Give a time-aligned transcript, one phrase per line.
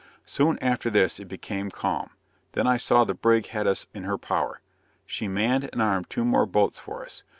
[0.25, 2.09] Soon after this, it became calm:
[2.53, 4.59] then I saw that the brig had us in her power.
[5.05, 7.21] She manned and armed two more boats for us.